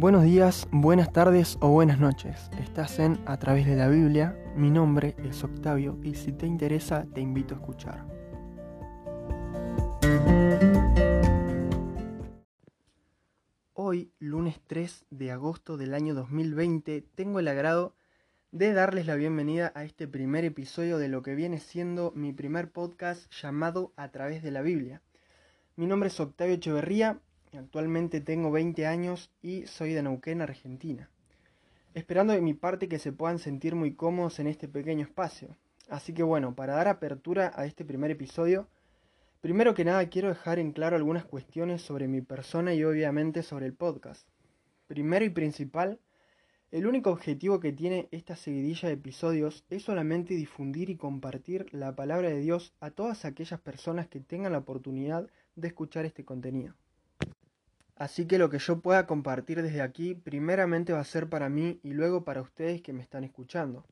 Buenos 0.00 0.24
días, 0.24 0.66
buenas 0.72 1.12
tardes 1.12 1.58
o 1.60 1.68
buenas 1.68 2.00
noches. 2.00 2.48
Estás 2.58 2.98
en 2.98 3.20
A 3.26 3.36
través 3.38 3.66
de 3.66 3.76
la 3.76 3.86
Biblia. 3.88 4.34
Mi 4.56 4.70
nombre 4.70 5.14
es 5.22 5.44
Octavio 5.44 5.98
y 6.02 6.14
si 6.14 6.32
te 6.32 6.46
interesa 6.46 7.06
te 7.12 7.20
invito 7.20 7.54
a 7.54 7.58
escuchar. 7.58 8.06
Hoy, 13.74 14.10
lunes 14.18 14.58
3 14.66 15.04
de 15.10 15.32
agosto 15.32 15.76
del 15.76 15.92
año 15.92 16.14
2020, 16.14 17.02
tengo 17.14 17.38
el 17.38 17.48
agrado 17.48 17.94
de 18.52 18.72
darles 18.72 19.04
la 19.06 19.16
bienvenida 19.16 19.70
a 19.74 19.84
este 19.84 20.08
primer 20.08 20.46
episodio 20.46 20.96
de 20.96 21.08
lo 21.08 21.20
que 21.20 21.34
viene 21.34 21.60
siendo 21.60 22.10
mi 22.16 22.32
primer 22.32 22.72
podcast 22.72 23.30
llamado 23.30 23.92
A 23.96 24.08
través 24.08 24.42
de 24.42 24.50
la 24.50 24.62
Biblia. 24.62 25.02
Mi 25.76 25.86
nombre 25.86 26.08
es 26.08 26.18
Octavio 26.18 26.54
Echeverría 26.54 27.20
Actualmente 27.52 28.20
tengo 28.20 28.52
20 28.52 28.86
años 28.86 29.32
y 29.42 29.66
soy 29.66 29.92
de 29.92 30.04
Neuquén, 30.04 30.40
Argentina. 30.40 31.10
Esperando 31.94 32.32
de 32.32 32.40
mi 32.40 32.54
parte 32.54 32.88
que 32.88 33.00
se 33.00 33.12
puedan 33.12 33.40
sentir 33.40 33.74
muy 33.74 33.94
cómodos 33.94 34.38
en 34.38 34.46
este 34.46 34.68
pequeño 34.68 35.02
espacio. 35.02 35.56
Así 35.88 36.12
que 36.14 36.22
bueno, 36.22 36.54
para 36.54 36.74
dar 36.74 36.86
apertura 36.86 37.50
a 37.56 37.66
este 37.66 37.84
primer 37.84 38.12
episodio, 38.12 38.68
primero 39.40 39.74
que 39.74 39.84
nada 39.84 40.08
quiero 40.08 40.28
dejar 40.28 40.60
en 40.60 40.70
claro 40.70 40.94
algunas 40.94 41.24
cuestiones 41.24 41.82
sobre 41.82 42.06
mi 42.06 42.20
persona 42.20 42.72
y 42.72 42.84
obviamente 42.84 43.42
sobre 43.42 43.66
el 43.66 43.74
podcast. 43.74 44.28
Primero 44.86 45.24
y 45.24 45.30
principal, 45.30 45.98
el 46.70 46.86
único 46.86 47.10
objetivo 47.10 47.58
que 47.58 47.72
tiene 47.72 48.06
esta 48.12 48.36
seguidilla 48.36 48.86
de 48.88 48.94
episodios 48.94 49.64
es 49.70 49.82
solamente 49.82 50.34
difundir 50.34 50.88
y 50.88 50.96
compartir 50.96 51.66
la 51.72 51.96
palabra 51.96 52.28
de 52.28 52.38
Dios 52.38 52.74
a 52.78 52.92
todas 52.92 53.24
aquellas 53.24 53.58
personas 53.58 54.06
que 54.06 54.20
tengan 54.20 54.52
la 54.52 54.58
oportunidad 54.58 55.28
de 55.56 55.66
escuchar 55.66 56.04
este 56.04 56.24
contenido. 56.24 56.76
Así 58.00 58.24
que 58.24 58.38
lo 58.38 58.48
que 58.48 58.58
yo 58.58 58.80
pueda 58.80 59.06
compartir 59.06 59.60
desde 59.60 59.82
aquí 59.82 60.14
primeramente 60.14 60.94
va 60.94 61.00
a 61.00 61.04
ser 61.04 61.28
para 61.28 61.50
mí 61.50 61.80
y 61.82 61.92
luego 61.92 62.24
para 62.24 62.40
ustedes 62.40 62.80
que 62.80 62.94
me 62.94 63.02
están 63.02 63.24
escuchando. 63.24 63.84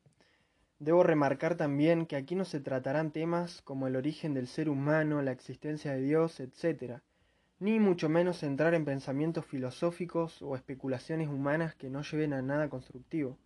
Debo 0.79 1.03
remarcar 1.03 1.57
también 1.57 2.07
que 2.07 2.17
aquí 2.17 2.35
no 2.35 2.47
se 2.47 2.59
tratarán 2.61 3.11
temas 3.11 3.61
como 3.61 3.87
el 3.87 3.97
origen 3.97 4.33
del 4.33 4.47
ser 4.47 4.71
humano, 4.71 5.21
la 5.21 5.33
existencia 5.33 5.93
de 5.93 6.01
Dios, 6.01 6.41
etc., 6.41 7.03
ni 7.59 7.81
mucho 7.81 8.09
menos 8.09 8.43
entrar 8.43 8.73
en 8.73 8.87
pensamientos 8.87 9.45
filosóficos 9.45 10.41
o 10.41 10.57
especulaciones 10.57 11.29
humanas 11.29 11.75
que 11.75 11.91
no 11.91 12.01
lleven 12.01 12.33
a 12.33 12.41
nada 12.41 12.71
constructivo, 12.71 13.37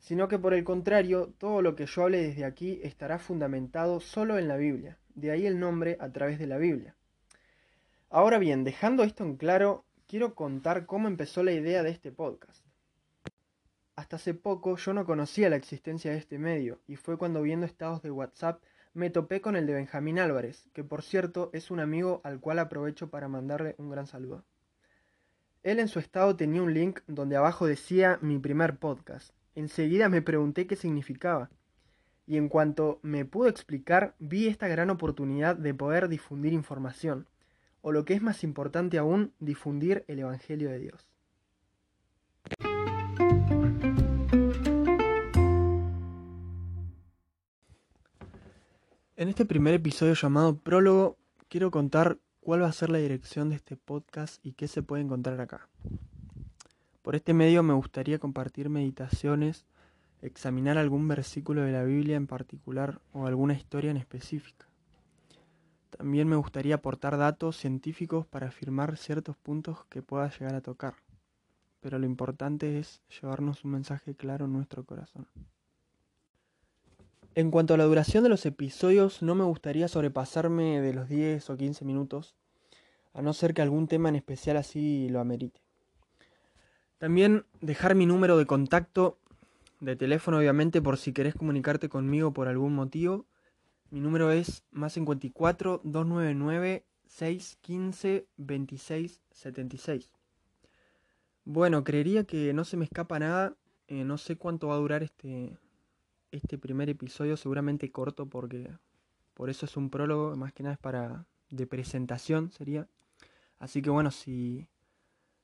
sino 0.00 0.26
que 0.26 0.40
por 0.40 0.52
el 0.52 0.64
contrario, 0.64 1.32
todo 1.38 1.62
lo 1.62 1.76
que 1.76 1.86
yo 1.86 2.02
hable 2.02 2.22
desde 2.22 2.44
aquí 2.44 2.80
estará 2.82 3.20
fundamentado 3.20 4.00
solo 4.00 4.36
en 4.36 4.48
la 4.48 4.56
Biblia, 4.56 4.98
de 5.14 5.30
ahí 5.30 5.46
el 5.46 5.60
nombre 5.60 5.96
a 6.00 6.10
través 6.10 6.40
de 6.40 6.48
la 6.48 6.58
Biblia. 6.58 6.95
Ahora 8.16 8.38
bien, 8.38 8.64
dejando 8.64 9.02
esto 9.02 9.24
en 9.24 9.36
claro, 9.36 9.84
quiero 10.06 10.34
contar 10.34 10.86
cómo 10.86 11.06
empezó 11.06 11.42
la 11.42 11.52
idea 11.52 11.82
de 11.82 11.90
este 11.90 12.12
podcast. 12.12 12.64
Hasta 13.94 14.16
hace 14.16 14.32
poco 14.32 14.78
yo 14.78 14.94
no 14.94 15.04
conocía 15.04 15.50
la 15.50 15.56
existencia 15.56 16.12
de 16.12 16.16
este 16.16 16.38
medio 16.38 16.80
y 16.86 16.96
fue 16.96 17.18
cuando 17.18 17.42
viendo 17.42 17.66
estados 17.66 18.00
de 18.00 18.10
WhatsApp 18.10 18.62
me 18.94 19.10
topé 19.10 19.42
con 19.42 19.54
el 19.54 19.66
de 19.66 19.74
Benjamín 19.74 20.18
Álvarez, 20.18 20.66
que 20.72 20.82
por 20.82 21.02
cierto 21.02 21.50
es 21.52 21.70
un 21.70 21.78
amigo 21.78 22.22
al 22.24 22.40
cual 22.40 22.58
aprovecho 22.58 23.10
para 23.10 23.28
mandarle 23.28 23.74
un 23.76 23.90
gran 23.90 24.06
saludo. 24.06 24.46
Él 25.62 25.78
en 25.78 25.88
su 25.88 25.98
estado 25.98 26.36
tenía 26.36 26.62
un 26.62 26.72
link 26.72 27.00
donde 27.06 27.36
abajo 27.36 27.66
decía 27.66 28.18
mi 28.22 28.38
primer 28.38 28.78
podcast. 28.78 29.34
Enseguida 29.54 30.08
me 30.08 30.22
pregunté 30.22 30.66
qué 30.66 30.76
significaba. 30.76 31.50
Y 32.26 32.38
en 32.38 32.48
cuanto 32.48 32.98
me 33.02 33.26
pudo 33.26 33.48
explicar, 33.48 34.14
vi 34.18 34.48
esta 34.48 34.68
gran 34.68 34.88
oportunidad 34.88 35.54
de 35.54 35.74
poder 35.74 36.08
difundir 36.08 36.54
información 36.54 37.26
o 37.86 37.92
lo 37.92 38.04
que 38.04 38.14
es 38.14 38.20
más 38.20 38.42
importante 38.42 38.98
aún, 38.98 39.32
difundir 39.38 40.04
el 40.08 40.18
Evangelio 40.18 40.70
de 40.70 40.80
Dios. 40.80 41.08
En 49.14 49.28
este 49.28 49.44
primer 49.44 49.74
episodio 49.74 50.14
llamado 50.14 50.56
Prólogo, 50.56 51.16
quiero 51.48 51.70
contar 51.70 52.18
cuál 52.40 52.64
va 52.64 52.66
a 52.66 52.72
ser 52.72 52.90
la 52.90 52.98
dirección 52.98 53.50
de 53.50 53.54
este 53.54 53.76
podcast 53.76 54.44
y 54.44 54.54
qué 54.54 54.66
se 54.66 54.82
puede 54.82 55.04
encontrar 55.04 55.40
acá. 55.40 55.68
Por 57.02 57.14
este 57.14 57.34
medio 57.34 57.62
me 57.62 57.74
gustaría 57.74 58.18
compartir 58.18 58.68
meditaciones, 58.68 59.64
examinar 60.22 60.76
algún 60.76 61.06
versículo 61.06 61.62
de 61.62 61.70
la 61.70 61.84
Biblia 61.84 62.16
en 62.16 62.26
particular 62.26 63.00
o 63.12 63.28
alguna 63.28 63.54
historia 63.54 63.92
en 63.92 63.96
específica. 63.96 64.66
También 65.96 66.28
me 66.28 66.36
gustaría 66.36 66.74
aportar 66.74 67.16
datos 67.16 67.56
científicos 67.56 68.26
para 68.26 68.48
afirmar 68.48 68.98
ciertos 68.98 69.36
puntos 69.36 69.86
que 69.86 70.02
pueda 70.02 70.30
llegar 70.30 70.54
a 70.54 70.60
tocar, 70.60 70.94
pero 71.80 71.98
lo 71.98 72.04
importante 72.04 72.78
es 72.78 73.00
llevarnos 73.08 73.64
un 73.64 73.70
mensaje 73.70 74.14
claro 74.14 74.44
en 74.44 74.52
nuestro 74.52 74.84
corazón. 74.84 75.26
En 77.34 77.50
cuanto 77.50 77.72
a 77.72 77.76
la 77.78 77.84
duración 77.84 78.24
de 78.24 78.28
los 78.28 78.44
episodios, 78.44 79.22
no 79.22 79.34
me 79.34 79.44
gustaría 79.44 79.88
sobrepasarme 79.88 80.82
de 80.82 80.92
los 80.92 81.08
10 81.08 81.48
o 81.48 81.56
15 81.56 81.84
minutos, 81.86 82.34
a 83.14 83.22
no 83.22 83.32
ser 83.32 83.54
que 83.54 83.62
algún 83.62 83.88
tema 83.88 84.10
en 84.10 84.16
especial 84.16 84.58
así 84.58 85.08
lo 85.08 85.20
amerite. 85.20 85.62
También 86.98 87.46
dejar 87.62 87.94
mi 87.94 88.04
número 88.04 88.36
de 88.36 88.46
contacto 88.46 89.18
de 89.80 89.96
teléfono, 89.96 90.38
obviamente, 90.38 90.82
por 90.82 90.98
si 90.98 91.12
querés 91.12 91.34
comunicarte 91.34 91.88
conmigo 91.88 92.32
por 92.32 92.48
algún 92.48 92.74
motivo 92.74 93.24
mi 93.96 94.02
número 94.02 94.30
es 94.30 94.62
más 94.72 94.92
54 94.92 95.80
299 95.82 96.84
615 97.06 98.26
26 98.36 99.22
76. 99.30 100.12
Bueno, 101.46 101.82
creería 101.82 102.24
que 102.24 102.52
no 102.52 102.66
se 102.66 102.76
me 102.76 102.84
escapa 102.84 103.18
nada. 103.18 103.56
Eh, 103.88 104.04
no 104.04 104.18
sé 104.18 104.36
cuánto 104.36 104.68
va 104.68 104.74
a 104.74 104.78
durar 104.78 105.02
este, 105.02 105.56
este 106.30 106.58
primer 106.58 106.90
episodio, 106.90 107.38
seguramente 107.38 107.90
corto 107.90 108.26
porque 108.26 108.70
por 109.32 109.48
eso 109.48 109.64
es 109.64 109.78
un 109.78 109.88
prólogo, 109.88 110.36
más 110.36 110.52
que 110.52 110.62
nada 110.62 110.74
es 110.74 110.78
para 110.78 111.24
de 111.48 111.66
presentación 111.66 112.50
sería. 112.50 112.86
Así 113.58 113.80
que 113.80 113.88
bueno, 113.88 114.10
si, 114.10 114.68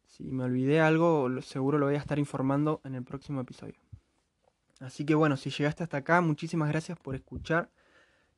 si 0.04 0.24
me 0.24 0.44
olvidé 0.44 0.82
algo, 0.82 1.40
seguro 1.40 1.78
lo 1.78 1.86
voy 1.86 1.94
a 1.94 2.00
estar 2.00 2.18
informando 2.18 2.82
en 2.84 2.96
el 2.96 3.02
próximo 3.02 3.40
episodio. 3.40 3.80
Así 4.78 5.06
que 5.06 5.14
bueno, 5.14 5.38
si 5.38 5.48
llegaste 5.48 5.84
hasta 5.84 5.96
acá, 5.96 6.20
muchísimas 6.20 6.68
gracias 6.68 6.98
por 6.98 7.14
escuchar. 7.14 7.70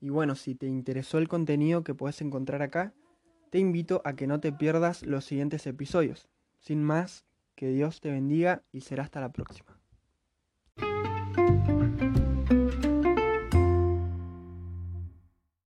Y 0.05 0.11
bueno, 0.11 0.35
si 0.35 0.55
te 0.55 0.67
interesó 0.67 1.17
el 1.17 1.29
contenido 1.29 1.83
que 1.83 1.95
puedes 1.95 2.21
encontrar 2.21 2.61
acá, 2.61 2.93
te 3.49 3.59
invito 3.59 4.03
a 4.05 4.15
que 4.15 4.27
no 4.27 4.39
te 4.39 4.53
pierdas 4.53 5.03
los 5.07 5.25
siguientes 5.25 5.67
episodios. 5.67 6.29
Sin 6.59 6.85
más, 6.85 7.25
que 7.55 7.69
Dios 7.69 8.03
te 8.03 8.11
bendiga 8.11 8.63
y 8.71 8.83
será 8.83 9.05
hasta 9.05 9.23
la 9.23 9.33
próxima. 9.33 9.81